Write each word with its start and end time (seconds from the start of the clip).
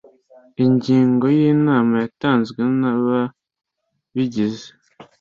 ingingo 0.65 1.25
ya 1.37 1.45
inama 1.55 1.93
yatanzwe 2.03 2.61
n 2.79 2.81
uwabigize 2.95 4.67